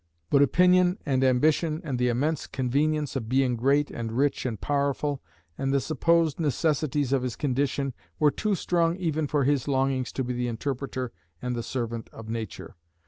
But 0.31 0.41
opinion 0.41 0.97
and 1.05 1.23
ambition 1.23 1.79
and 1.83 1.99
the 1.99 2.07
immense 2.07 2.47
convenience 2.47 3.15
of 3.15 3.29
being 3.29 3.55
great 3.55 3.91
and 3.91 4.11
rich 4.11 4.47
and 4.47 4.59
powerful, 4.59 5.21
and 5.59 5.71
the 5.71 5.79
supposed 5.79 6.39
necessities 6.39 7.13
of 7.13 7.21
his 7.21 7.35
condition, 7.35 7.93
were 8.17 8.31
too 8.31 8.55
strong 8.55 8.95
even 8.95 9.27
for 9.27 9.43
his 9.43 9.67
longings 9.67 10.11
to 10.13 10.23
be 10.23 10.33
the 10.33 10.47
interpreter 10.47 11.11
and 11.39 11.55
the 11.55 11.61
servant 11.61 12.09
of 12.11 12.29
nature. 12.29 12.75